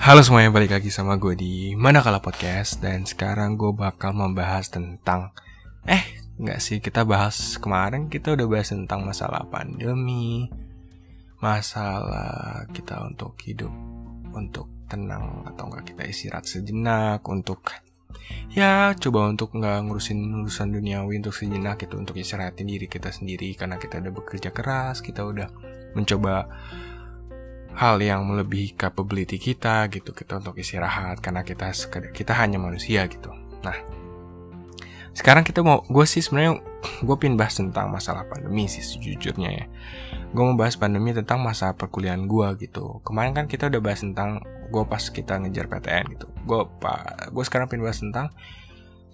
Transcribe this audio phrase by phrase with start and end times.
[0.00, 4.72] Halo semuanya, balik lagi sama gue di Mana Kala Podcast Dan sekarang gue bakal membahas
[4.72, 5.36] tentang
[5.84, 6.00] Eh,
[6.40, 10.48] nggak sih, kita bahas kemarin Kita udah bahas tentang masalah pandemi
[11.44, 13.68] Masalah kita untuk hidup
[14.32, 17.60] Untuk tenang atau nggak kita istirahat sejenak Untuk
[18.50, 23.54] ya coba untuk nggak ngurusin urusan duniawi untuk sejenak itu untuk istirahatin diri kita sendiri
[23.54, 25.46] karena kita udah bekerja keras kita udah
[25.94, 26.50] mencoba
[27.76, 31.70] hal yang melebihi capability kita gitu kita untuk istirahat karena kita
[32.10, 33.30] kita hanya manusia gitu.
[33.62, 33.76] Nah
[35.10, 36.62] sekarang kita mau gue sih sebenarnya
[37.02, 39.66] gue pin bahas tentang masalah pandemi sih sejujurnya ya.
[40.30, 43.02] Gue mau bahas pandemi tentang masa perkuliahan gue gitu.
[43.02, 46.26] Kemarin kan kita udah bahas tentang gue pas kita ngejar PTN gitu.
[46.46, 46.66] Gue
[47.30, 48.30] gue sekarang pengen bahas tentang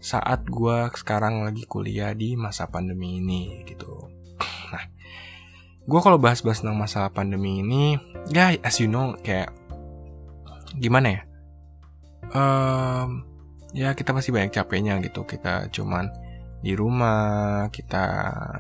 [0.00, 4.25] saat gue sekarang lagi kuliah di masa pandemi ini gitu
[5.86, 7.95] gue kalau bahas-bahas tentang masalah pandemi ini
[8.34, 9.54] ya as you know kayak
[10.76, 11.22] gimana ya?
[12.34, 13.23] Um,
[13.70, 15.23] ya kita masih banyak capeknya gitu.
[15.23, 16.10] Kita cuman
[16.59, 18.04] di rumah kita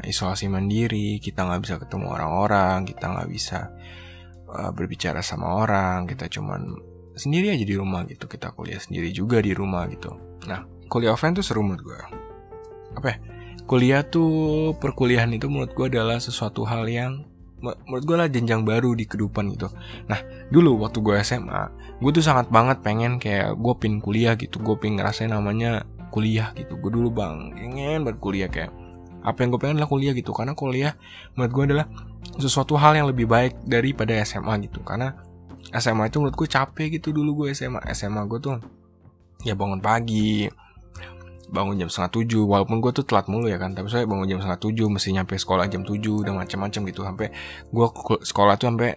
[0.06, 3.74] isolasi mandiri kita nggak bisa ketemu orang-orang kita nggak bisa
[4.46, 6.78] uh, berbicara sama orang kita cuman
[7.18, 8.30] sendiri aja di rumah gitu.
[8.30, 10.14] Kita kuliah sendiri juga di rumah gitu.
[10.46, 12.00] Nah kuliah offline tuh seru menurut gue
[12.96, 13.18] apa ya
[13.66, 17.26] kuliah tuh perkuliahan itu menurut gue adalah sesuatu hal yang
[17.60, 19.68] menurut gue lah jenjang baru di kehidupan gitu.
[20.06, 20.22] Nah
[20.54, 21.62] dulu waktu gue SMA
[21.98, 24.62] gue tuh sangat banget pengen kayak gue pin kuliah gitu.
[24.62, 25.82] Gue pin ngerasain namanya
[26.14, 26.78] kuliah gitu.
[26.78, 28.70] Gue dulu bang pengen buat kuliah kayak
[29.26, 30.30] apa yang gue pengen adalah kuliah gitu.
[30.30, 30.94] Karena kuliah
[31.34, 31.86] menurut gue adalah
[32.38, 34.84] sesuatu hal yang lebih baik daripada SMA gitu.
[34.86, 35.16] Karena
[35.74, 38.62] SMA itu menurut gue capek gitu dulu gue SMA SMA gue tuh
[39.42, 40.46] ya bangun pagi
[41.46, 44.38] bangun jam setengah tujuh walaupun gue tuh telat mulu ya kan tapi saya bangun jam
[44.42, 47.26] setengah tujuh mesti nyampe sekolah jam tujuh dan macam-macam gitu sampai
[47.70, 47.86] gue
[48.26, 48.90] sekolah tuh sampai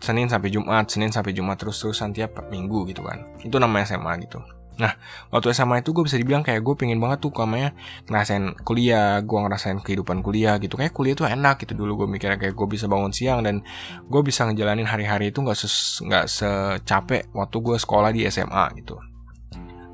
[0.00, 4.12] Senin sampai Jumat Senin sampai Jumat terus terusan tiap minggu gitu kan itu namanya SMA
[4.24, 4.40] gitu
[4.76, 4.92] Nah,
[5.32, 7.72] waktu SMA itu gue bisa dibilang kayak gue pengen banget tuh kamanya
[8.12, 10.76] ngerasain kuliah, gue ngerasain kehidupan kuliah gitu.
[10.76, 13.64] Kayak kuliah tuh enak gitu dulu gue mikirnya kayak gue bisa bangun siang dan
[14.04, 15.56] gue bisa ngejalanin hari-hari itu nggak
[16.04, 19.00] nggak secapek waktu gue sekolah di SMA gitu.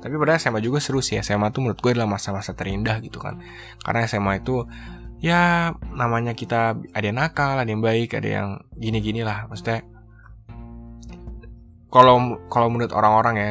[0.03, 1.15] Tapi pada SMA juga seru sih.
[1.23, 3.39] SMA tuh menurut gue adalah masa-masa terindah gitu kan.
[3.79, 4.67] Karena SMA itu
[5.23, 9.47] ya namanya kita ada yang nakal, ada yang baik, ada yang gini-gini lah.
[9.47, 9.87] Maksudnya
[11.87, 13.49] kalau kalau menurut orang-orang ya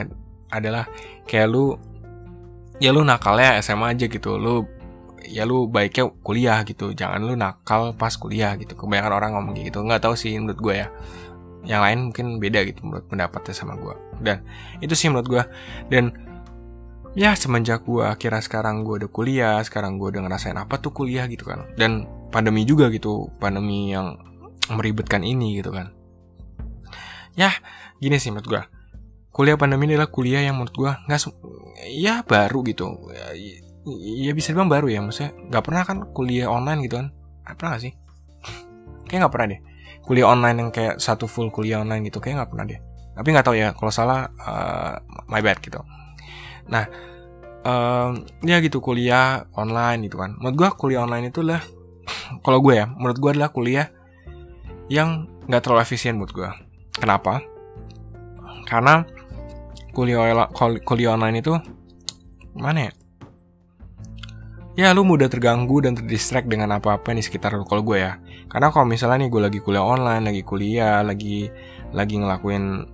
[0.52, 0.84] adalah
[1.24, 1.80] kayak lu
[2.76, 4.36] ya lu nakalnya SMA aja gitu.
[4.36, 4.69] Lu
[5.24, 6.92] ya lu baiknya kuliah gitu.
[6.92, 8.76] Jangan lu nakal pas kuliah gitu.
[8.76, 9.80] Kebanyakan orang ngomong gitu.
[9.80, 10.92] Nggak tahu sih menurut gue ya.
[11.64, 13.96] Yang lain mungkin beda gitu menurut pendapatnya sama gue.
[14.20, 14.44] Dan
[14.84, 15.42] itu sih menurut gue.
[15.88, 16.31] Dan
[17.12, 21.28] ya semenjak gue akhirnya sekarang gue udah kuliah sekarang gue udah ngerasain apa tuh kuliah
[21.28, 21.69] gitu kan.
[21.77, 24.17] Dan pandemi juga gitu pandemi yang
[24.73, 25.93] meribetkan ini gitu kan.
[27.37, 27.53] Ya
[28.00, 28.62] gini sih menurut gue
[29.33, 31.21] kuliah pandemi adalah kuliah yang menurut gue nggak
[31.93, 32.87] ya baru gitu.
[33.12, 33.27] Ya,
[34.29, 37.09] ya bisa dibilang baru ya maksudnya nggak pernah kan kuliah online gitu kan.
[37.43, 37.93] Ah, pernah gak sih?
[39.09, 39.61] Kayak nggak pernah deh.
[40.03, 42.81] Kuliah online yang kayak satu full kuliah online gitu kayak nggak pernah deh.
[43.15, 44.99] Tapi nggak tahu ya kalau salah uh,
[45.31, 45.79] my bad gitu
[46.69, 46.87] nah
[47.67, 51.62] um, ya gitu kuliah online gitu kan menurut gue kuliah online itu lah
[52.45, 53.87] kalau gue ya menurut gue adalah kuliah
[54.91, 56.50] yang nggak terlalu efisien menurut gue
[56.99, 57.43] kenapa
[58.67, 59.06] karena
[59.93, 60.49] kuliah
[60.84, 61.55] kuliah online itu
[62.56, 62.93] mana ya?
[64.73, 68.17] Ya lu mudah terganggu dan terdistract dengan apa-apa di sekitar lu kalau gue ya.
[68.49, 71.53] Karena kalau misalnya nih gue lagi kuliah online, lagi kuliah, lagi
[71.93, 72.89] lagi ngelakuin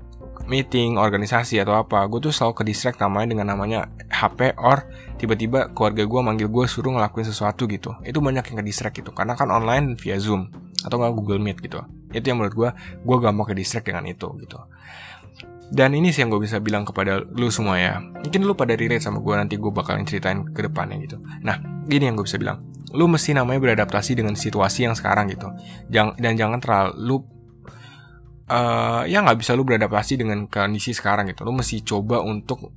[0.46, 4.86] meeting, organisasi atau apa, gue tuh selalu ke distract namanya dengan namanya HP or
[5.18, 7.96] tiba-tiba keluarga gue manggil gue suruh ngelakuin sesuatu gitu.
[8.06, 9.10] Itu banyak yang ke distract gitu.
[9.10, 10.48] Karena kan online via Zoom
[10.86, 11.82] atau nggak Google Meet gitu.
[12.14, 12.70] Itu yang menurut gue,
[13.02, 14.58] gue gampang ke distract dengan itu gitu.
[15.68, 18.00] Dan ini sih yang gue bisa bilang kepada lu semua ya.
[18.00, 21.20] Mungkin lu pada relate sama gue nanti gue bakalan ceritain ke depannya gitu.
[21.44, 22.64] Nah, gini yang gue bisa bilang.
[22.96, 25.52] Lu mesti namanya beradaptasi dengan situasi yang sekarang gitu.
[25.92, 27.20] Dan jangan terlalu
[28.48, 31.44] uh, ya nggak bisa lu beradaptasi dengan kondisi sekarang gitu.
[31.44, 32.72] Lu mesti coba untuk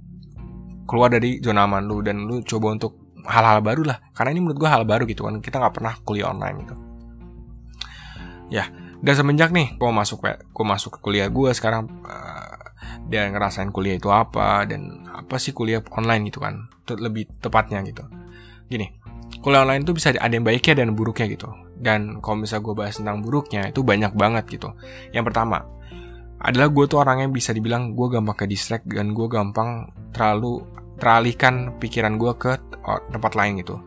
[0.85, 3.97] keluar dari zona aman lu dan lu coba untuk hal-hal baru lah.
[4.11, 5.39] Karena ini menurut gue hal baru gitu kan.
[5.39, 6.75] Kita nggak pernah kuliah online gitu.
[8.51, 8.67] Ya,
[9.01, 12.61] dan semenjak nih gue masuk gue masuk ke kuliah gue sekarang uh,
[13.09, 18.05] dan ngerasain kuliah itu apa dan apa sih kuliah online gitu kan lebih tepatnya gitu
[18.69, 18.93] gini
[19.41, 21.49] kuliah online itu bisa ada yang baiknya dan buruknya gitu
[21.81, 24.69] dan kalau misalnya gue bahas tentang buruknya itu banyak banget gitu.
[25.11, 25.65] Yang pertama
[26.41, 30.61] adalah gue tuh orang yang bisa dibilang gue gampang ke distract dan gue gampang terlalu
[31.01, 32.57] teralihkan pikiran gue ke
[33.09, 33.81] tempat lain gitu.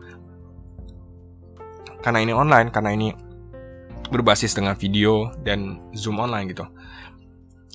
[2.03, 3.09] Karena ini online karena ini
[4.11, 6.67] berbasis dengan video dan zoom online gitu.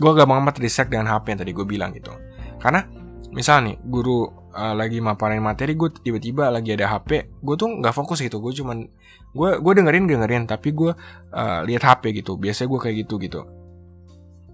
[0.00, 2.12] Gue gak banget distract dengan HP yang tadi gue bilang gitu.
[2.60, 2.84] Karena
[3.30, 7.94] misal nih guru uh, lagi maparin materi gue tiba-tiba lagi ada HP gue tuh nggak
[7.94, 8.90] fokus gitu gue cuman
[9.30, 10.90] gue gue dengerin dengerin tapi gue
[11.30, 13.40] uh, lihat HP gitu biasanya gue kayak gitu gitu.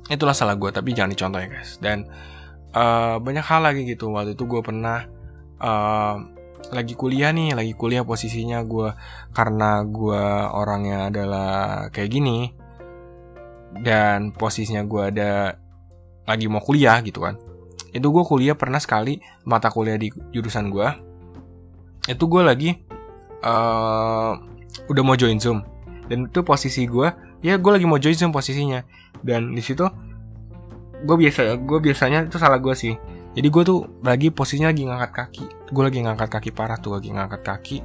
[0.07, 1.81] Itulah salah gue tapi jangan dicontoh ya guys.
[1.81, 2.07] Dan
[2.77, 5.09] uh, banyak hal lagi gitu waktu itu gue pernah
[5.59, 6.17] uh,
[6.71, 8.91] lagi kuliah nih lagi kuliah posisinya gue
[9.33, 11.51] karena gue orangnya adalah
[11.95, 12.51] kayak gini
[13.81, 15.33] dan posisinya gue ada
[16.27, 17.39] lagi mau kuliah gitu kan
[17.97, 20.89] itu gue kuliah pernah sekali mata kuliah di jurusan gue
[22.07, 22.71] itu gue lagi
[23.43, 24.33] uh,
[24.87, 25.63] udah mau join zoom.
[26.07, 27.11] Dan itu posisi gue
[27.43, 28.83] ya gue lagi mau join zoom posisinya.
[29.21, 29.85] Dan di situ
[30.97, 32.95] gue biasa gue biasanya itu salah gue sih.
[33.37, 35.45] Jadi gue tuh lagi posisinya lagi ngangkat kaki.
[35.75, 37.79] Gue lagi ngangkat kaki parah tuh lagi ngangkat kaki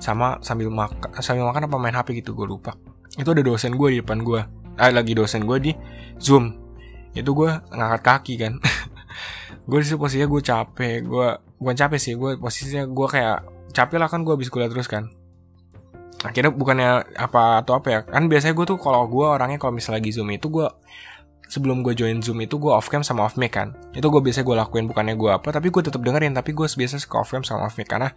[0.00, 2.76] sama sambil makan sambil makan apa main hp gitu gue lupa.
[3.16, 4.40] Itu ada dosen gue di depan gue
[4.80, 5.72] eh, lagi dosen gue di
[6.20, 6.52] zoom.
[7.14, 8.52] Itu gue ngangkat kaki kan
[9.70, 11.28] gue di posisinya gue capek gue
[11.62, 13.38] bukan capek sih gue posisinya gue kayak
[13.70, 15.06] capek lah kan gue habis kuliah terus kan.
[16.20, 20.02] Akhirnya bukannya apa atau apa ya kan biasanya gue tuh kalau gue orangnya kalau misalnya
[20.02, 20.66] lagi zoom itu gue
[21.48, 23.78] sebelum gue join zoom itu gue off cam sama off mic kan.
[23.94, 26.98] Itu gue biasa gue lakuin bukannya gue apa tapi gue tetap dengerin tapi gue biasa
[26.98, 28.10] suka off cam sama off mic karena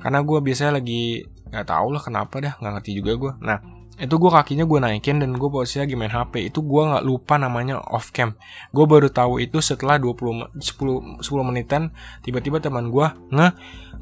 [0.00, 1.22] karena gue biasanya lagi
[1.54, 3.58] nggak tau lah kenapa dah nggak ngerti juga gue nah
[3.94, 7.38] itu gue kakinya gue naikin dan gue posisinya lagi main HP itu gue nggak lupa
[7.38, 8.34] namanya off cam.
[8.74, 11.94] Gue baru tahu itu setelah 20 10 10 menitan
[12.26, 13.48] tiba-tiba teman gue nge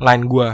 [0.00, 0.48] line gue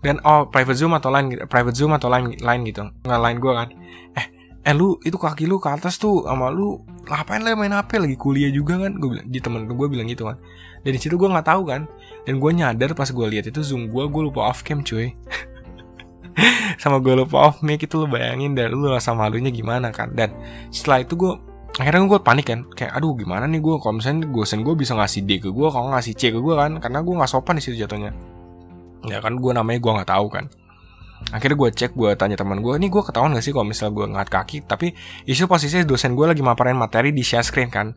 [0.00, 2.88] dan oh private zoom atau line private zoom atau line line gitu.
[3.04, 3.68] Nggak line gue kan.
[4.16, 4.26] Eh
[4.64, 8.16] eh lu itu kaki lu ke atas tuh sama lu ngapain lah main HP lagi
[8.16, 8.96] kuliah juga kan?
[8.96, 10.40] Gue bilang di temen gue bilang gitu kan.
[10.88, 11.84] Dan di situ gue nggak tahu kan.
[12.24, 15.12] Dan gue nyadar pas gue lihat itu zoom gue gue lupa off cam cuy
[16.82, 20.14] sama gue lupa off mic itu lo bayangin dan lu rasa malunya gimana kan?
[20.14, 20.34] Dan
[20.70, 21.32] setelah itu gue
[21.78, 25.22] akhirnya gue panik kan kayak aduh gimana nih gue kalau misalnya sen gue bisa ngasih
[25.22, 26.78] D ke gue kalau ngasih C ke gue kan?
[26.82, 28.14] Karena gue nggak sopan di situ jatuhnya.
[29.06, 30.46] Ya kan gue namanya gue nggak tahu kan.
[31.34, 34.06] Akhirnya gue cek gue tanya teman gue ini gue ketahuan gak sih kalau misalnya gue
[34.14, 34.58] ngat kaki?
[34.70, 34.94] Tapi
[35.26, 37.90] isu posisinya dosen gue lagi maparin materi di share screen kan.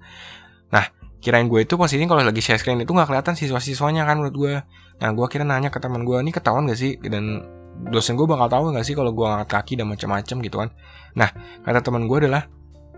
[0.74, 0.86] Nah
[1.22, 4.54] kirain gue itu posisinya kalau lagi share screen itu nggak kelihatan siswa-siswanya kan menurut gue
[5.02, 6.98] nah gue kira nanya ke teman gue ini ketahuan gak sih?
[6.98, 7.46] Dan
[7.92, 10.70] dosen gue bakal tahu nggak sih kalau gue ngangkat kaki dan macam-macam gitu kan?
[11.18, 11.30] Nah
[11.66, 12.46] kata teman gue adalah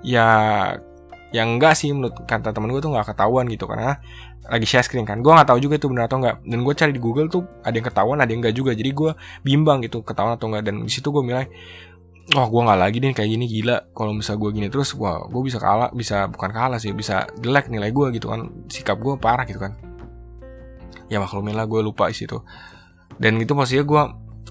[0.04, 0.28] ya
[1.34, 3.98] yang enggak sih menurut kata teman gue tuh nggak ketahuan gitu karena
[4.46, 5.24] lagi share screen kan.
[5.25, 7.74] Gue nggak tahu juga itu benar atau enggak dan gue cari di Google tuh ada
[7.74, 8.72] yang ketahuan ada yang enggak juga.
[8.78, 9.12] Jadi gue
[9.42, 11.48] bimbang gitu ketahuan atau enggak dan di situ gue nilai
[12.31, 13.78] wah gue nggak lagi nih kayak gini gila.
[13.98, 17.72] Kalau misal gue gini terus wah gue bisa kalah bisa bukan kalah sih bisa jelek
[17.74, 18.54] nilai gue gitu kan.
[18.70, 19.74] Sikap gue parah gitu kan.
[21.10, 22.46] Ya maklumin lah gue lupa isi situ.
[23.18, 24.02] Dan itu pastinya gue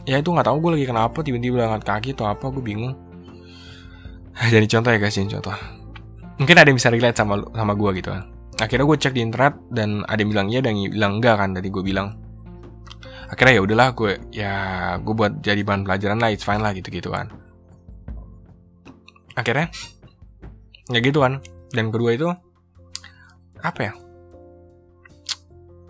[0.03, 2.95] ya itu nggak tahu gue lagi kenapa tiba-tiba angkat kaki atau apa gue bingung.
[4.33, 5.55] Jadi contoh ya guys ini contoh.
[6.41, 8.27] Mungkin ada yang bisa relate sama sama gue gitu kan.
[8.59, 11.51] Akhirnya gue cek di internet dan ada yang bilang iya dan yang bilang enggak kan
[11.55, 12.09] tadi gue bilang.
[13.31, 14.53] Akhirnya ya udahlah gue ya
[15.01, 17.31] gue buat jadi bahan pelajaran lah it's fine lah gitu gitu kan.
[19.39, 19.71] Akhirnya
[20.91, 21.39] ya gitu kan.
[21.73, 22.29] Dan kedua itu
[23.63, 23.93] apa ya?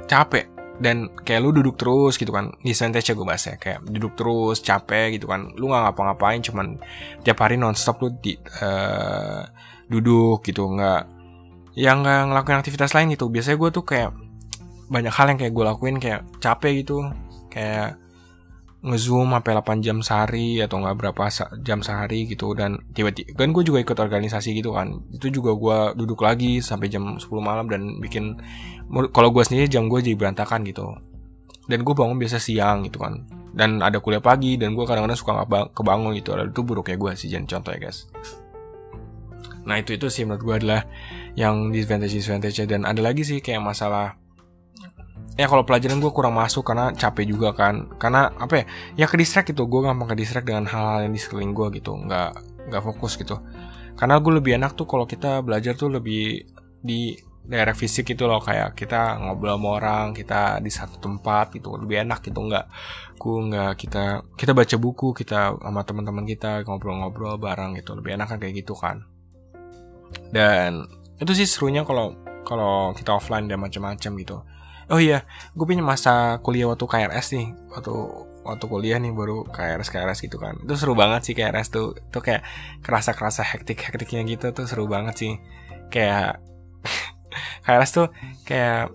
[0.07, 0.52] Capek
[0.83, 2.51] dan kayak lu duduk terus gitu kan.
[2.59, 5.55] Di disadvantage gue bahas ya kayak duduk terus capek gitu kan.
[5.55, 6.83] Lu nggak ngapa-ngapain cuman
[7.23, 9.47] tiap hari nonstop lu di uh,
[9.87, 10.67] duduk gitu.
[10.67, 11.07] Nggak
[11.79, 13.31] yang nggak ngelakuin aktivitas lain gitu.
[13.31, 14.11] Biasanya gue tuh kayak
[14.91, 17.07] banyak hal yang kayak gue lakuin kayak capek gitu.
[17.47, 18.02] Kayak
[18.83, 21.23] ngezoom sampai 8 jam sehari atau nggak berapa
[21.63, 22.53] jam sehari gitu.
[22.59, 25.07] Dan tiba-tiba kan gue juga ikut organisasi gitu kan.
[25.15, 28.43] Itu juga gue duduk lagi sampai jam 10 malam dan bikin
[29.15, 30.99] kalau gue sendiri jam gue jadi berantakan gitu.
[31.71, 33.23] Dan gue bangun biasa siang gitu kan.
[33.55, 36.35] Dan ada kuliah pagi dan gue kadang-kadang suka nggak kebangun gitu.
[36.35, 38.11] Itu buruk ya gue sih jadi contoh ya guys.
[39.63, 40.83] Nah itu itu sih menurut gue adalah
[41.39, 44.19] yang disadvantage disadvantage dan ada lagi sih kayak masalah
[45.37, 47.89] ya kalau pelajaran gue kurang masuk karena capek juga kan.
[47.97, 48.65] Karena apa ya
[49.05, 49.65] ya ke distract gitu.
[49.69, 51.93] Gue gampang ke distract dengan hal-hal yang di sekeliling gue gitu.
[51.97, 52.31] Nggak
[52.69, 53.41] nggak fokus gitu.
[53.97, 56.45] Karena gue lebih enak tuh kalau kita belajar tuh lebih
[56.83, 58.41] di daerah fisik gitu loh.
[58.45, 61.81] Kayak kita ngobrol sama orang kita di satu tempat gitu.
[61.81, 62.41] Lebih enak gitu.
[62.45, 62.67] Nggak
[63.17, 64.05] gue nggak kita
[64.37, 67.97] kita baca buku kita sama teman-teman kita ngobrol-ngobrol bareng gitu.
[67.97, 69.09] Lebih enak kan kayak gitu kan.
[70.29, 70.85] Dan
[71.17, 72.13] itu sih serunya kalau
[72.43, 74.37] kalau kita offline dan macam-macam gitu
[74.91, 75.23] oh iya
[75.55, 77.93] gue punya masa kuliah waktu KRS nih waktu
[78.43, 80.59] waktu kuliah nih baru KRS KRS gitu kan.
[80.63, 82.43] Itu seru banget sih KRS tuh tuh kayak
[82.83, 85.33] kerasa kerasa hektik hektiknya gitu tuh seru banget sih.
[85.89, 86.43] Kayak
[87.65, 88.09] KRS tuh
[88.43, 88.91] kayak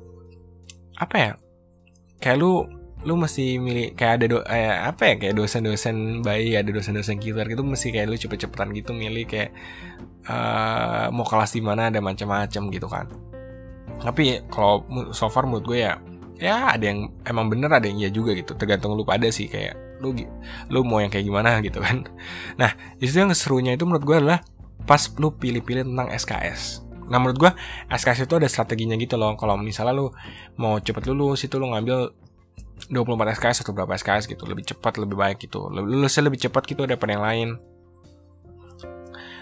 [0.98, 1.32] apa ya
[2.20, 2.66] kayak lu
[3.06, 7.46] lu mesti milih kayak ada do, eh, apa ya kayak dosen-dosen bayi ada dosen-dosen killer
[7.46, 9.54] gitu mesti kayak lu cepet-cepetan gitu milih kayak
[10.26, 13.06] uh, mau kelas di mana ada macam-macam gitu kan
[14.02, 15.98] tapi kalau so far menurut gue ya
[16.38, 18.54] ya ada yang emang bener ada yang iya juga gitu.
[18.54, 20.14] Tergantung lu pada sih kayak lu
[20.70, 22.06] lu mau yang kayak gimana gitu kan.
[22.62, 24.40] Nah itu yang serunya itu menurut gue adalah
[24.86, 27.52] pas lu pilih-pilih tentang SKS nah menurut gue
[27.88, 29.34] SKS itu ada strateginya gitu loh.
[29.40, 30.12] Kalau misalnya lu
[30.60, 32.12] mau cepet lulus itu lu ngambil
[32.92, 34.44] 24 SKS atau berapa SKS gitu.
[34.44, 35.72] Lebih cepat lebih baik gitu.
[35.72, 37.50] Lulusnya lebih cepat gitu daripada yang lain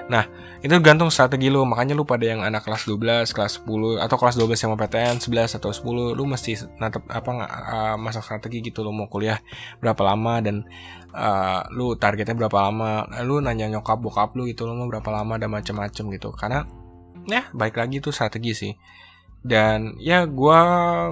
[0.05, 0.29] Nah,
[0.61, 1.65] itu gantung strategi lu.
[1.65, 5.17] Makanya lu pada yang anak kelas 12, kelas 10 atau kelas 12 yang mau PTN
[5.17, 9.41] 11 atau 10, lu mesti natap apa uh, masak strategi gitu lu mau kuliah
[9.81, 10.61] berapa lama dan
[11.13, 13.09] uh, lu targetnya berapa lama.
[13.25, 16.29] Lu nanya nyokap bokap lu gitu lu mau berapa lama dan macam-macam gitu.
[16.37, 16.61] Karena
[17.25, 18.73] ya baik lagi itu strategi sih
[19.45, 20.59] dan ya gue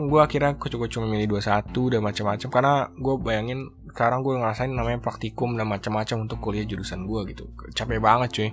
[0.10, 2.50] gua akhirnya cuma cuma milih 21 dan macam-macam.
[2.50, 3.60] Karena gue bayangin
[3.94, 7.46] sekarang gue ngerasain namanya praktikum dan macam-macam untuk kuliah jurusan gue gitu.
[7.78, 8.50] Capek banget cuy.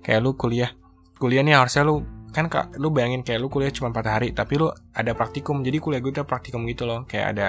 [0.00, 0.72] Kayak lu kuliah
[1.20, 4.56] kuliah nih harusnya lu kan kak lu bayangin kayak lu kuliah cuma 4 hari tapi
[4.56, 5.60] lu ada praktikum.
[5.60, 7.04] Jadi kuliah gue tuh praktikum gitu loh.
[7.04, 7.48] Kayak ada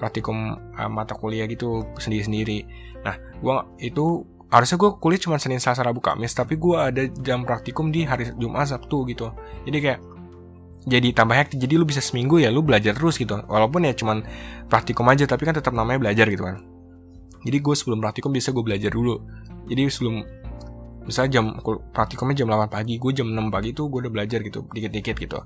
[0.00, 2.64] praktikum uh, mata kuliah gitu sendiri-sendiri.
[3.04, 7.44] Nah gue itu harusnya gue kuliah cuma Senin Selasa Rabu Kamis tapi gue ada jam
[7.44, 9.28] praktikum di hari Jumat Sabtu gitu.
[9.68, 10.00] Jadi kayak
[10.88, 13.36] jadi tambah hektik jadi lu bisa seminggu ya lu belajar terus gitu.
[13.44, 14.24] Walaupun ya cuman
[14.66, 16.64] praktikum aja tapi kan tetap namanya belajar gitu kan.
[17.44, 19.22] Jadi gue sebelum praktikum bisa gue belajar dulu.
[19.68, 20.24] Jadi sebelum
[21.04, 21.44] misalnya jam
[21.92, 25.38] praktikumnya jam 8 pagi gue jam 6 pagi tuh gue udah belajar gitu dikit-dikit gitu.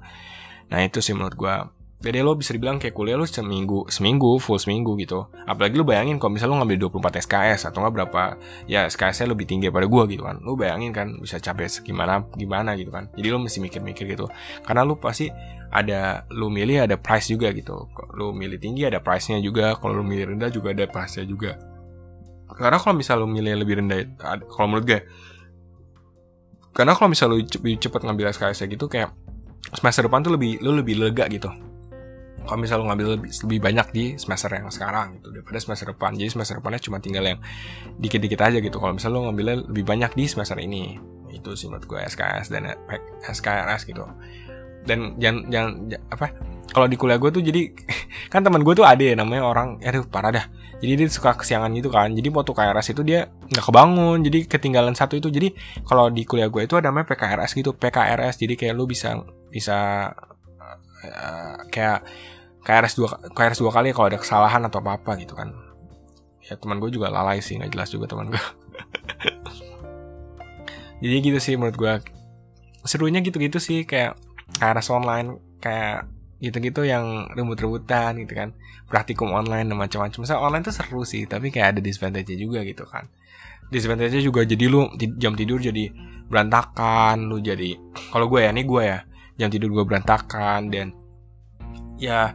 [0.71, 1.55] Nah itu sih menurut gue
[2.03, 5.31] jadi lo bisa dibilang kayak kuliah lo seminggu, seminggu, full seminggu gitu.
[5.47, 8.23] Apalagi lo bayangin kalau misalnya lo ngambil 24 SKS atau nggak berapa,
[8.67, 10.43] ya SKS-nya lebih tinggi daripada gue gitu kan.
[10.43, 13.07] Lo bayangin kan bisa capek gimana, gimana gitu kan.
[13.15, 14.27] Jadi lo mesti mikir-mikir gitu.
[14.67, 15.31] Karena lo pasti
[15.71, 17.87] ada, lo milih ada price juga gitu.
[18.19, 21.55] Lo milih tinggi ada price-nya juga, kalau lo milih rendah juga ada price-nya juga.
[22.51, 24.19] Karena kalau misalnya lo milih lebih rendah,
[24.51, 25.01] kalau menurut gue,
[26.75, 27.47] karena kalau misalnya lo
[27.79, 29.15] cepet ngambil SKS gitu kayak
[29.71, 31.72] semester depan tuh lebih lo lebih lega gitu
[32.43, 36.11] kalau misal lu ngambil lebih, lebih banyak di semester yang sekarang gitu daripada semester depan.
[36.19, 37.39] Jadi semester depannya cuma tinggal yang
[37.99, 38.77] dikit-dikit aja gitu.
[38.83, 40.99] Kalau misal lu ngambilnya lebih banyak di semester ini
[41.33, 42.75] itu sih menurut gue SKS dan
[43.23, 44.03] SKRS gitu.
[44.83, 45.71] Dan jangan jangan
[46.11, 46.27] apa
[46.75, 47.71] kalau di kuliah gue tuh jadi
[48.33, 50.47] kan teman gue tuh ada ya namanya orang aduh parah dah.
[50.83, 52.11] Jadi dia suka kesiangan gitu kan.
[52.11, 55.31] Jadi waktu KRS itu dia nggak kebangun jadi ketinggalan satu itu.
[55.31, 55.55] Jadi
[55.87, 60.11] kalau di kuliah gue itu ada namanya PKRS gitu PKRS jadi kayak lu bisa bisa
[61.11, 62.07] uh, kayak
[62.63, 65.51] KRS dua KRS dua kali kalau ada kesalahan atau apa apa gitu kan.
[66.47, 68.43] Ya teman gue juga lalai sih nggak jelas juga teman gue
[71.03, 71.95] jadi gitu sih menurut gue
[72.83, 74.19] serunya gitu-gitu sih kayak
[74.59, 76.11] KRS online kayak
[76.43, 78.51] gitu-gitu yang rebut-rebutan gitu kan.
[78.91, 80.19] Praktikum online dan macam-macam.
[80.27, 83.07] Misalnya online tuh seru sih tapi kayak ada disadvantage juga gitu kan.
[83.71, 85.91] Disadvantage juga jadi lu jam tidur jadi
[86.27, 87.77] berantakan lu jadi
[88.09, 88.99] kalau gue ya nih gue ya
[89.37, 90.97] jam tidur gue berantakan dan
[91.97, 92.35] ya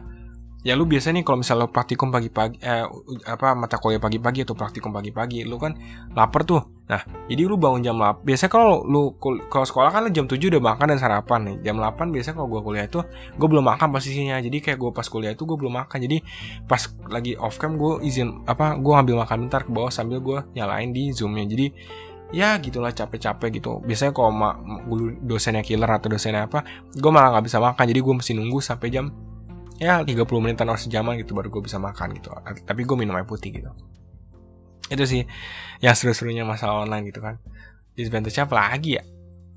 [0.66, 2.82] ya lu biasa nih kalau misalnya praktikum pagi-pagi eh,
[3.30, 5.78] apa mata kuliah pagi-pagi atau praktikum pagi-pagi lu kan
[6.18, 6.60] lapar tuh.
[6.90, 6.98] Nah
[7.30, 10.60] jadi lu bangun jam 8 biasa kalau lu kalau sekolah kan lu jam 7 udah
[10.60, 11.70] makan dan sarapan nih.
[11.70, 13.00] Jam 8 biasa kalau gua kuliah itu
[13.38, 14.36] gue belum makan posisinya.
[14.42, 15.98] Jadi kayak gue pas kuliah itu gue belum makan.
[16.04, 16.16] Jadi
[16.66, 20.42] pas lagi off cam gue izin apa gue ngambil makan bentar ke bawah sambil gue
[20.58, 21.46] nyalain di zoomnya.
[21.46, 21.70] Jadi
[22.28, 23.80] ya gitulah capek-capek gitu.
[23.84, 24.56] Biasanya kalau ma
[25.24, 27.84] dosennya killer atau dosennya apa gue malah nggak bisa makan.
[27.88, 29.08] Jadi gue mesti nunggu sampai jam
[29.78, 32.28] ya 30 menitan atau sejaman gitu baru gue bisa makan gitu.
[32.64, 33.70] Tapi gue minum air putih gitu.
[34.88, 35.24] Itu sih
[35.80, 37.40] yang seru-serunya masalah online gitu kan.
[37.96, 39.04] Disadvantage apa lagi ya?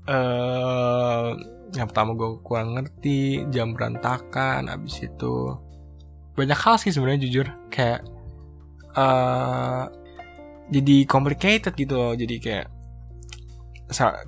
[0.02, 1.38] Uh,
[1.72, 5.56] yang pertama gue kurang ngerti jam berantakan abis itu
[6.34, 7.46] banyak hal sih sebenarnya jujur.
[7.68, 8.04] Kayak
[8.96, 9.88] uh,
[10.72, 12.12] jadi complicated gitu loh.
[12.16, 12.66] Jadi kayak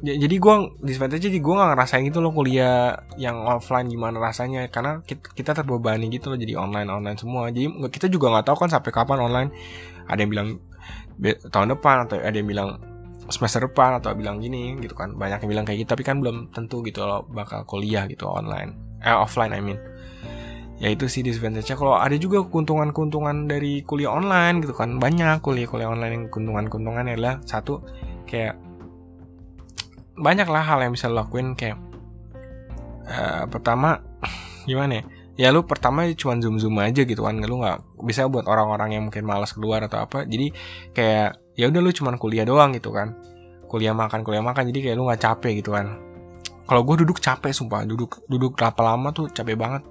[0.05, 4.69] jadi gue disadvantage jadi gue gak ngerasain itu loh kuliah yang offline gimana rasanya.
[4.69, 7.49] Karena kita, kita terbebani gitu loh jadi online online semua.
[7.49, 9.51] Jadi kita juga nggak tahu kan sampai kapan online.
[10.05, 10.49] Ada yang bilang
[11.49, 12.77] tahun depan atau ada yang bilang
[13.25, 15.17] semester depan atau bilang gini gitu kan.
[15.17, 19.01] Banyak yang bilang kayak gitu tapi kan belum tentu gitu loh bakal kuliah gitu online.
[19.01, 19.81] Eh offline I mean
[20.79, 21.79] ya itu sih disadvantage-nya.
[21.79, 27.35] Kalau ada juga keuntungan-keuntungan dari kuliah online gitu kan banyak kuliah-kuliah online yang keuntungan-keuntungannya adalah
[27.47, 27.83] satu
[28.27, 28.59] kayak
[30.15, 31.79] banyak lah hal yang bisa lo lakuin kayak
[33.07, 34.03] uh, pertama
[34.69, 35.05] gimana ya?
[35.35, 39.03] Ya lu pertama cuma zoom zoom aja gitu kan lu nggak bisa buat orang-orang yang
[39.11, 40.27] mungkin malas keluar atau apa.
[40.27, 40.55] Jadi
[40.95, 43.19] kayak ya udah lu cuma kuliah doang gitu kan.
[43.67, 45.99] Kuliah makan kuliah makan jadi kayak lu nggak capek gitu kan.
[46.65, 47.83] Kalau gue duduk capek sumpah.
[47.83, 49.83] Duduk duduk lama lama tuh capek banget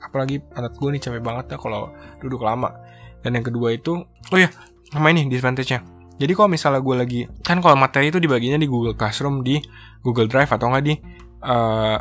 [0.00, 2.72] apalagi anak gue nih capek banget ya kalau duduk lama.
[3.20, 4.48] Dan yang kedua itu oh ya
[4.90, 5.80] sama ini disadvantage-nya.
[6.20, 9.60] Jadi kalau misalnya gue lagi kan kalau materi itu dibaginya di Google Classroom di
[10.04, 10.94] Google Drive atau enggak di
[11.44, 11.96] uh,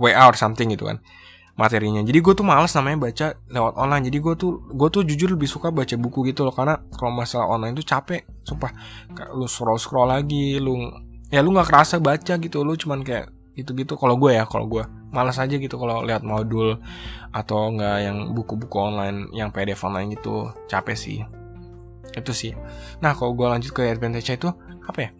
[0.00, 1.00] WA or something gitu kan
[1.56, 2.04] materinya.
[2.04, 4.04] Jadi gue tuh males namanya baca lewat online.
[4.12, 7.48] Jadi gue tuh gue tuh jujur lebih suka baca buku gitu loh karena kalau masalah
[7.48, 8.72] online tuh capek sumpah.
[9.32, 10.76] Lu scroll scroll lagi lu
[11.32, 13.96] ya lu nggak kerasa baca gitu lu cuman kayak gitu-gitu.
[13.96, 16.76] Kalau gue ya kalau gue malas aja gitu kalau lihat modul
[17.32, 20.52] atau enggak yang buku-buku online yang PDF online gitu.
[20.68, 21.24] Capek sih.
[22.12, 22.52] Itu sih.
[23.00, 24.52] Nah kalau gue lanjut ke advantage itu
[24.84, 25.10] apa ya?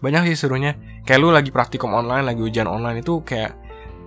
[0.00, 0.74] Banyak sih serunya.
[1.04, 3.54] Kayak lu lagi praktikum online lagi ujian online itu kayak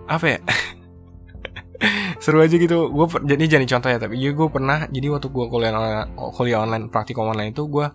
[0.09, 0.39] apa ya?
[2.23, 2.89] Seru aja gitu.
[2.89, 6.59] Gue jadi jadi contoh ya tapi ya gue pernah jadi waktu gue kuliah online, kuliah
[6.65, 7.85] online praktikum online itu gue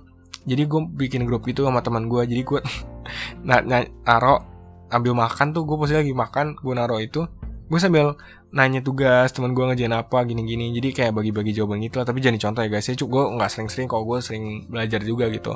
[0.48, 2.60] jadi gue bikin grup itu sama teman gue jadi gue
[3.48, 4.49] nah, nah naro
[4.90, 7.26] ambil makan tuh gue pasti lagi makan gue naro itu
[7.70, 8.18] gue sambil
[8.50, 10.74] nanya tugas teman gue ngejain apa gini-gini.
[10.74, 12.06] Jadi kayak bagi-bagi jawaban gitu lah.
[12.06, 15.30] Tapi jadi contoh ya guys ya cuk gue nggak sering-sering kok gue sering belajar juga
[15.30, 15.54] gitu.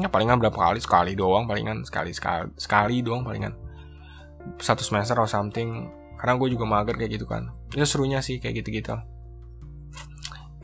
[0.00, 0.80] Ya palingan berapa kali?
[0.80, 3.52] Sekali doang palingan sekali sekali sekali doang palingan.
[4.56, 5.92] Satu semester atau something.
[6.16, 7.52] Karena gue juga mager kayak gitu kan.
[7.68, 8.96] Itu serunya sih kayak gitu-gitu.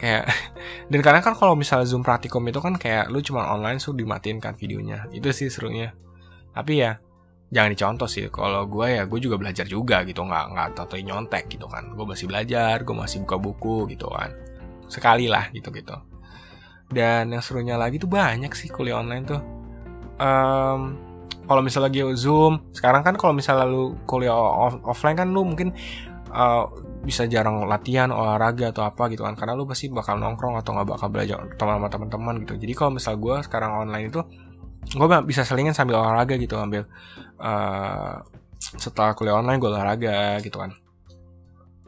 [0.00, 0.32] Kayak
[0.90, 4.40] dan karena kan kalau misalnya zoom praktikum itu kan kayak lu cuma online suruh dimatiin
[4.40, 5.04] kan videonya.
[5.12, 5.92] Itu sih serunya.
[6.56, 6.96] Tapi ya
[7.46, 11.46] jangan dicontoh sih kalau gue ya gue juga belajar juga gitu nggak nggak tato nyontek
[11.46, 11.94] gitu kan.
[11.94, 14.34] Gue masih belajar gue masih buka buku gitu kan.
[14.90, 15.94] Sekali lah gitu gitu.
[16.90, 19.42] Dan yang serunya lagi tuh banyak sih kuliah online tuh.
[20.16, 20.96] Um,
[21.46, 25.70] kalau misalnya lagi zoom sekarang kan kalau misalnya lu kuliah off offline kan lu mungkin
[26.34, 26.66] uh,
[27.06, 29.38] bisa jarang latihan olahraga atau apa gitu kan.
[29.38, 32.58] Karena lu pasti bakal nongkrong atau nggak bakal belajar sama teman-teman gitu.
[32.58, 34.22] Jadi kalau misal gue sekarang online itu
[34.86, 36.86] gue bisa selingin sambil olahraga gitu ambil
[37.42, 38.22] uh,
[38.58, 40.74] setelah kuliah online gue olahraga gitu kan.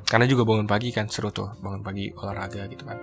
[0.08, 2.98] Karena juga bangun pagi kan seru tuh bangun pagi olahraga gitu kan.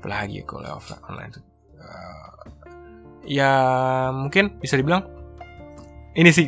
[0.00, 1.44] Apalagi kuliah offline online tuh
[1.80, 2.32] uh,
[3.24, 3.52] ya
[4.12, 5.04] mungkin bisa dibilang
[6.14, 6.46] ini sih.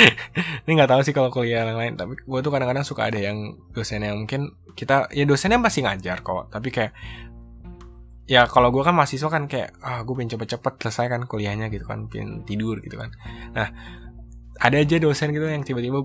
[0.64, 3.58] Ini nggak tahu sih kalau kuliah yang lain tapi gue tuh kadang-kadang suka ada yang
[3.74, 6.94] dosen yang mungkin kita ya dosennya masih ngajar kok tapi kayak
[8.32, 11.84] ya kalau gue kan mahasiswa kan kayak ah gue pengen cepet-cepet selesai kan kuliahnya gitu
[11.84, 13.12] kan pengen tidur gitu kan.
[13.52, 13.68] Nah
[14.56, 16.00] ada aja dosen gitu yang tiba-tiba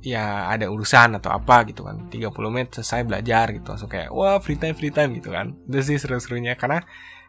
[0.00, 4.40] ya ada urusan atau apa gitu kan 30 menit selesai belajar gitu langsung kayak wah
[4.40, 5.52] free time free time gitu kan.
[5.68, 6.80] Itu sih seru-serunya karena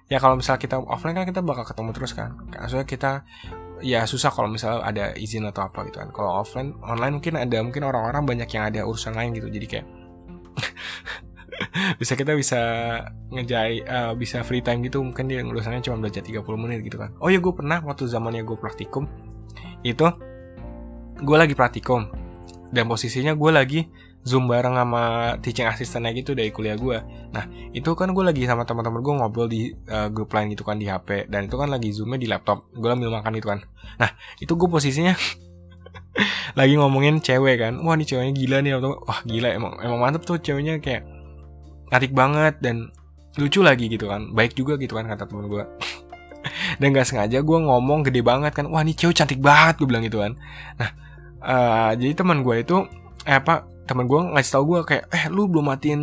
[0.08, 2.40] ya kalau misalnya kita offline kan kita bakal ketemu terus kan.
[2.48, 3.12] Maksudnya kita
[3.84, 6.08] ya susah kalau misalnya ada izin atau apa gitu kan.
[6.16, 9.52] Kalau offline online mungkin ada mungkin orang-orang banyak yang ada urusan lain gitu.
[9.52, 9.88] Jadi kayak
[12.02, 12.62] bisa kita bisa
[13.34, 17.14] ngejai uh, bisa free time gitu mungkin dia urusannya cuma belajar 30 menit gitu kan.
[17.18, 19.10] Oh ya gue pernah waktu zamannya gue praktikum
[19.86, 20.06] itu
[21.18, 22.10] gue lagi praktikum
[22.70, 23.82] dan posisinya gue lagi
[24.28, 25.04] zoom bareng sama
[25.40, 27.00] teaching assistantnya gitu dari kuliah gue
[27.32, 30.76] nah itu kan gue lagi sama teman-teman gue ngobrol di uh, grup lain gitu kan
[30.76, 33.60] di HP dan itu kan lagi zoomnya di laptop gue ambil makan itu kan.
[33.98, 34.10] Nah
[34.44, 35.16] itu gue posisinya
[36.60, 37.80] lagi ngomongin cewek kan.
[37.82, 41.08] Wah ini ceweknya gila nih atau wah gila emang emang mantep tuh ceweknya kayak
[41.94, 42.92] atik banget dan
[43.38, 44.34] lucu lagi gitu kan.
[44.34, 45.64] Baik juga gitu kan kata temen gue
[46.80, 48.66] dan gak sengaja gue ngomong gede banget kan.
[48.70, 50.36] Wah ini cewek cantik banget gue bilang gitu kan.
[50.80, 50.90] Nah
[51.44, 52.88] uh, jadi teman gue itu
[53.28, 56.02] eh, apa teman gue ngasih tau gue kayak eh lu belum matiin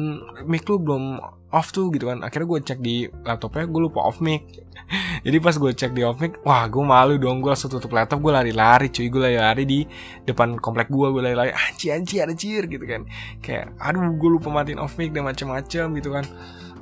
[0.49, 1.21] mic lu belum
[1.55, 2.19] off tuh gitu kan.
[2.27, 4.43] Akhirnya gue cek di laptopnya gue lupa off mic.
[5.25, 7.39] Jadi pas gue cek di off mic wah gue malu dong.
[7.39, 9.07] Gue langsung tutup laptop gue lari-lari cuy.
[9.07, 9.81] Gue lari-lari di
[10.27, 13.07] depan komplek gue gue lari-lari anci ada cir gitu kan.
[13.39, 16.27] Kayak aduh gue lupa matiin off mic dan macem-macem gitu kan.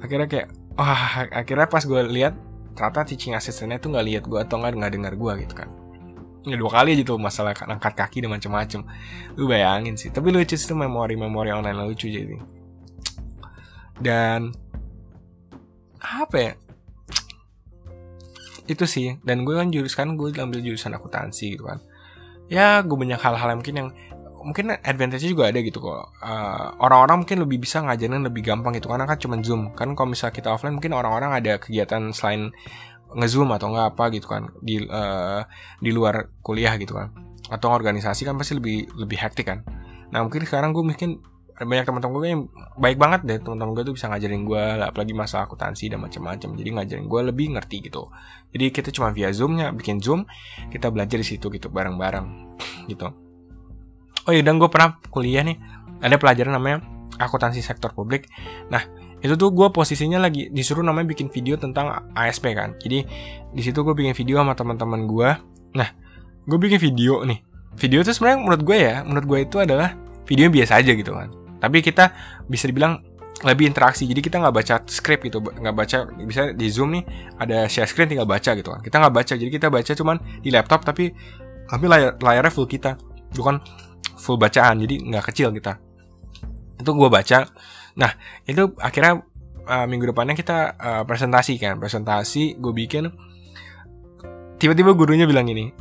[0.00, 0.48] Akhirnya kayak
[0.80, 2.34] wah akhirnya pas gue lihat
[2.72, 5.68] ternyata teaching assistantnya tuh nggak lihat gue atau nggak nggak dengar gue gitu kan.
[6.42, 8.80] Ya dua kali aja tuh masalah angkat kaki dan macam-macam
[9.36, 10.10] lu bayangin sih.
[10.10, 12.61] Tapi lucu sih memori-memori online lucu jadi
[14.02, 14.50] dan
[16.02, 16.52] apa ya?
[18.66, 19.16] Itu sih.
[19.22, 21.78] Dan gue kan jurusan gue ambil jurusan akuntansi gitu kan.
[22.50, 23.88] Ya gue banyak hal-hal yang mungkin yang
[24.42, 26.12] mungkin advantage juga ada gitu kok.
[26.18, 29.70] Uh, orang-orang mungkin lebih bisa ngajarin lebih gampang gitu karena kan cuma zoom.
[29.78, 32.50] Kan kalau misalnya kita offline mungkin orang-orang ada kegiatan selain
[33.12, 35.44] ngezoom atau nggak apa gitu kan di uh,
[35.78, 37.14] di luar kuliah gitu kan.
[37.48, 39.62] Atau organisasi kan pasti lebih lebih hektik kan.
[40.10, 41.22] Nah mungkin sekarang gue mungkin
[41.60, 42.42] banyak teman-teman gue yang
[42.80, 43.38] baik banget deh.
[43.44, 47.46] Teman-teman gue tuh bisa ngajarin gue apalagi masa akuntansi dan macam-macam jadi ngajarin gue lebih
[47.54, 48.08] ngerti gitu.
[48.52, 50.24] Jadi kita cuma via zoomnya bikin zoom
[50.72, 52.56] kita belajar di situ gitu bareng-bareng
[52.90, 53.12] gitu.
[54.24, 55.58] Oh iya dan gue pernah kuliah nih
[56.00, 56.80] ada pelajaran namanya
[57.20, 58.32] akuntansi sektor publik.
[58.72, 58.82] Nah
[59.22, 62.74] itu tuh gue posisinya lagi disuruh namanya bikin video tentang ASP kan.
[62.80, 63.04] Jadi
[63.52, 65.30] di situ gue bikin video sama teman-teman gue
[65.72, 65.88] nah
[66.48, 67.44] gue bikin video nih.
[67.72, 71.41] Video itu sebenarnya menurut gue ya menurut gue itu adalah video biasa aja gitu kan
[71.62, 72.10] tapi kita
[72.50, 72.98] bisa dibilang
[73.46, 74.02] lebih interaksi.
[74.06, 77.02] Jadi kita nggak baca script gitu nggak baca bisa di zoom nih
[77.38, 78.80] ada share screen tinggal baca gitu kan.
[78.82, 81.14] Kita nggak baca jadi kita baca cuman di laptop tapi
[81.70, 82.98] tapi layar layarnya full kita.
[83.32, 83.62] Bukan
[84.18, 85.78] full bacaan jadi nggak kecil kita.
[86.82, 87.46] Itu gue baca.
[87.94, 88.10] Nah
[88.42, 89.22] itu akhirnya
[89.70, 91.78] uh, minggu depannya kita uh, presentasi kan.
[91.78, 93.06] Presentasi gue bikin.
[94.58, 95.74] Tiba-tiba gurunya bilang ini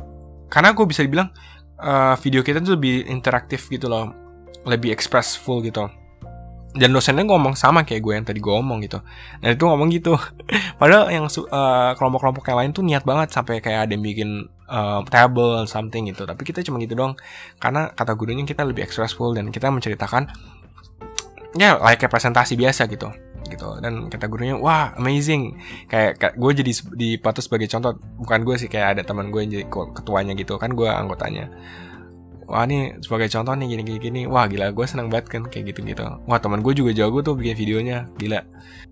[0.50, 1.30] karena gue bisa dibilang
[1.80, 4.21] uh, video kita tuh lebih interaktif gitu loh
[4.64, 5.90] lebih expressful gitu.
[6.72, 9.04] Dan dosennya ngomong sama kayak gue yang tadi gue ngomong gitu.
[9.44, 10.16] Dan itu ngomong gitu.
[10.80, 15.04] Padahal yang uh, kelompok-kelompok yang lain tuh niat banget sampai kayak ada yang bikin uh,
[15.12, 16.24] table something gitu.
[16.24, 17.20] Tapi kita cuma gitu dong
[17.60, 20.32] karena kata gurunya kita lebih expressful dan kita menceritakan
[21.52, 23.12] ya like presentasi biasa gitu.
[23.52, 23.68] Gitu.
[23.84, 25.60] Dan kata gurunya wah amazing.
[25.92, 28.00] Kayak, kayak gue jadi dipatu sebagai contoh.
[28.16, 31.52] Bukan gue sih kayak ada teman gue yang jadi ketuanya gitu kan gue anggotanya
[32.52, 34.20] wah ini sebagai contoh nih gini gini gini.
[34.28, 37.32] Wah gila gue seneng banget kan kayak gitu gitu wah teman gue juga jago tuh
[37.32, 38.04] bikin videonya.
[38.20, 38.44] Gila.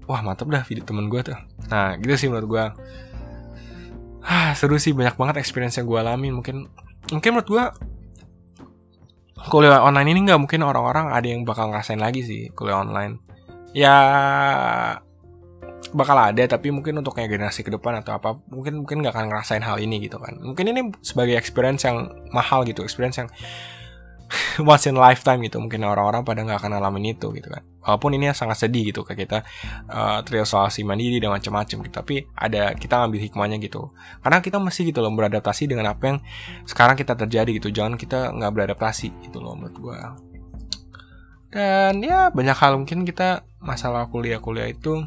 [0.08, 1.36] Wah mantap dah video teman gue tuh.
[1.68, 2.64] Nah gitu sih menurut gue
[4.24, 6.32] ah seru sih banyak banget experience yang gue alami.
[6.32, 6.64] Mungkin
[7.12, 7.64] mungkin menurut gue
[9.52, 13.20] kuliah online ini nggak mungkin orang-orang ada yang bakal ngerasain lagi sih kuliah online.
[13.76, 13.96] Ya
[15.90, 19.26] bakal ada tapi mungkin untuk kayak generasi ke depan atau apa mungkin mungkin nggak akan
[19.30, 20.38] ngerasain hal ini gitu kan.
[20.38, 23.28] Mungkin ini sebagai experience yang mahal gitu experience yang
[24.70, 25.58] once in lifetime gitu.
[25.58, 27.62] Mungkin orang-orang pada nggak akan ngalamin itu gitu kan.
[27.80, 29.38] Walaupun ini sangat sedih gitu kayak kita
[29.90, 31.94] uh, terisolasi mandiri dan macam-macam gitu.
[31.94, 33.90] Tapi ada kita ngambil hikmahnya gitu.
[34.22, 36.18] Karena kita masih gitu loh beradaptasi dengan apa yang
[36.66, 37.74] sekarang kita terjadi gitu.
[37.74, 39.98] Jangan kita nggak beradaptasi gitu loh menurut gue
[41.50, 45.02] dan ya banyak hal mungkin kita masalah kuliah-kuliah itu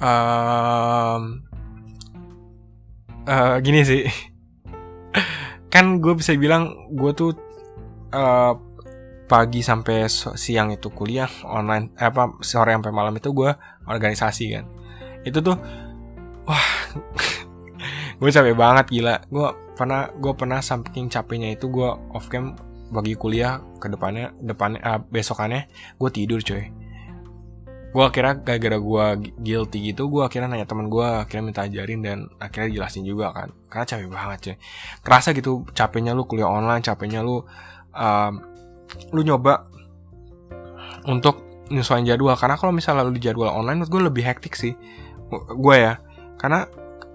[0.00, 1.22] um,
[3.28, 4.02] uh, gini sih.
[5.72, 7.36] Kan gue bisa bilang gue tuh
[8.10, 8.56] uh,
[9.30, 13.54] pagi sampai siang itu kuliah online eh, apa sore sampai malam itu gue
[13.86, 14.66] organisasi kan.
[15.22, 15.54] Itu tuh
[16.50, 16.68] wah
[18.18, 19.22] gue capek banget gila.
[19.30, 19.46] Gue
[19.78, 22.58] pernah gue pernah samping capeknya itu gue off cam
[22.90, 26.68] bagi kuliah ke depannya depannya uh, besokannya gue tidur coy
[27.90, 29.04] gue akhirnya gara-gara gue
[29.42, 33.50] guilty gitu gue akhirnya nanya teman gue akhirnya minta ajarin dan akhirnya jelasin juga kan.
[33.66, 34.56] Karena capek banget cuy.
[35.02, 37.42] Kerasa gitu capeknya lu kuliah online capeknya lu
[37.90, 38.32] um,
[39.10, 39.66] lu nyoba
[41.10, 42.38] untuk nyesuaiin jadwal.
[42.38, 44.74] Karena kalau misalnya lu di jadwal online gue lebih hektik sih
[45.34, 45.98] gue ya.
[46.38, 46.62] Karena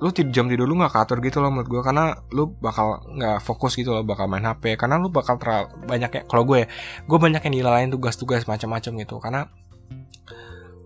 [0.03, 3.79] lu jam tidur lu nggak katur gitu loh menurut gue karena lu bakal nggak fokus
[3.79, 6.67] gitu loh bakal main hp karena lu bakal terlalu banyak ya kalau gue ya
[7.07, 9.15] gue banyak yang dilalaiin tugas-tugas macam-macam gitu.
[9.23, 9.47] Karena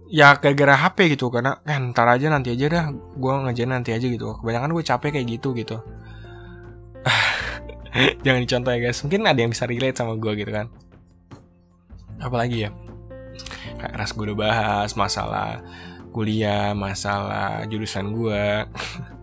[0.10, 4.10] ya gara-gara HP gitu karena kan ntar aja nanti aja dah gue ngajarin nanti aja
[4.10, 4.41] gitu.
[4.41, 5.78] Kebanyakan gue capek kayak gitu gitu.
[8.26, 9.00] Jangan dicontoh ya guys.
[9.06, 10.67] Mungkin ada yang bisa relate sama gue gitu kan.
[12.17, 12.69] Apalagi ya?
[13.78, 15.62] Kayak ras gue udah bahas masalah
[16.10, 18.65] kuliah masalah jurusan gue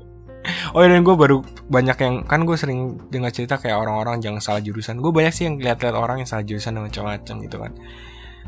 [0.78, 4.38] oh ya dan gue baru banyak yang kan gue sering dengar cerita kayak orang-orang jangan
[4.38, 5.02] salah jurusan.
[5.02, 7.74] Gue banyak sih yang lihat-lihat orang yang salah jurusan dan macam-macam gitu kan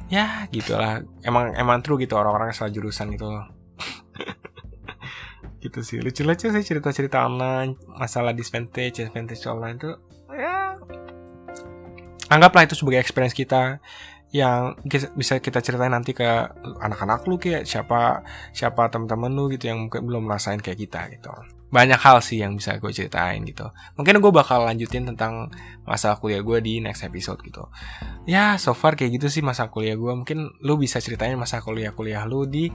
[0.09, 1.05] ya gitulah.
[1.25, 3.29] Emang emang true gitu orang-orang salah jurusan gitu
[5.65, 5.99] gitu sih.
[6.01, 9.95] Lucu-lucu sih cerita-cerita online masalah disadvantage disadvantage online tuh
[10.33, 10.77] ya.
[12.29, 13.81] Anggaplah itu sebagai experience kita
[14.29, 14.77] yang
[15.17, 16.29] bisa kita ceritain nanti ke
[16.85, 18.21] anak-anak lu kayak siapa
[18.53, 21.33] siapa teman-teman lu gitu yang mungkin belum merasain kayak kita gitu
[21.69, 23.69] banyak hal sih yang bisa gue ceritain gitu.
[24.01, 25.53] Mungkin gue bakal lanjutin tentang
[25.85, 27.69] masa kuliah gue di next episode gitu.
[28.25, 30.13] Ya, so far kayak gitu sih masa kuliah gue.
[30.13, 32.73] Mungkin lu bisa ceritain masa kuliah-kuliah lu di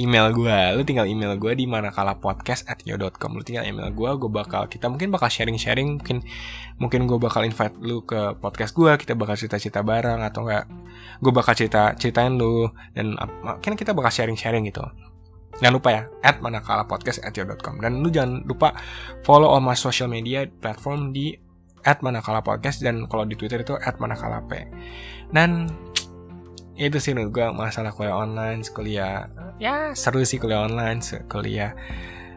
[0.00, 0.58] email gue.
[0.76, 1.68] Lu tinggal email gue di
[2.20, 3.36] podcast at yo.com.
[3.36, 6.00] Lu tinggal email gue, gue bakal kita mungkin bakal sharing-sharing.
[6.00, 6.24] Mungkin
[6.80, 8.92] mungkin gue bakal invite lu ke podcast gue.
[8.96, 10.64] Kita bakal cerita-cerita bareng atau enggak?
[11.20, 14.84] Gue bakal cerita ceritain lu dan mungkin kita bakal sharing-sharing gitu.
[15.60, 17.80] Jangan lupa ya, at manakala podcast at your.com.
[17.80, 18.76] Dan lu jangan lupa
[19.24, 21.32] follow all my social media platform di
[21.86, 24.68] at manakala podcast dan kalau di Twitter itu at manakala p.
[25.30, 25.70] Dan
[26.76, 31.72] itu sih menurut gue masalah kuliah online, kuliah ya seru sih kuliah online, kuliah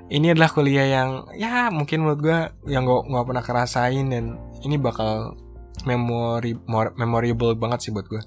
[0.10, 2.40] ini adalah kuliah yang ya mungkin menurut gue
[2.72, 5.36] yang gue nggak pernah kerasain dan ini bakal
[5.84, 6.56] memori
[6.96, 8.24] memorable banget sih buat gue.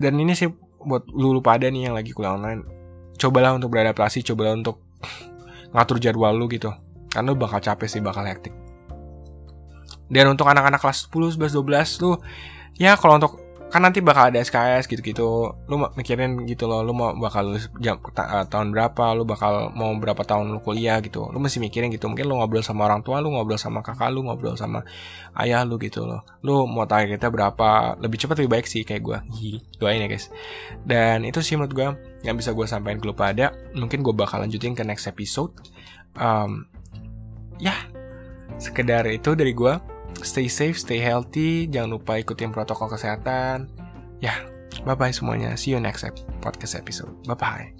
[0.00, 0.48] Dan ini sih
[0.84, 2.83] buat lu pada nih yang lagi kuliah online
[3.24, 4.84] cobalah untuk beradaptasi cobalah untuk
[5.72, 6.70] ngatur jadwal lu gitu.
[7.08, 8.52] Karena lu bakal capek sih bakal hektik.
[10.08, 12.14] Dan untuk anak-anak kelas 10, 11, 12 tuh
[12.76, 13.43] ya kalau untuk
[13.74, 15.50] kan nanti bakal ada SKS gitu-gitu.
[15.66, 19.74] Lu mikirin gitu loh lu mau bakal lulus jam, ta, uh, tahun berapa lu bakal
[19.74, 21.26] mau berapa tahun lu kuliah gitu.
[21.34, 22.06] Lu masih mikirin gitu.
[22.06, 24.86] Mungkin lu ngobrol sama orang tua lu ngobrol sama kakak lu ngobrol sama
[25.42, 26.22] ayah lu gitu loh.
[26.46, 27.98] Lu mau target kita berapa?
[27.98, 29.18] Lebih cepat lebih baik sih kayak gue
[29.82, 30.30] doain ya guys.
[30.86, 31.88] Dan itu sih menurut gue
[32.22, 33.58] yang bisa gue sampaikan ke lu pada.
[33.74, 35.50] Mungkin gue bakal lanjutin ke next episode.
[36.14, 36.70] Um,
[37.58, 37.74] ya
[38.62, 39.93] sekedar itu dari gue
[40.24, 43.68] stay safe, stay healthy, jangan lupa ikutin protokol kesehatan.
[44.18, 44.40] Ya,
[44.88, 45.54] bye bye semuanya.
[45.54, 46.08] See you next
[46.40, 47.12] podcast episode.
[47.28, 47.73] Bye bye.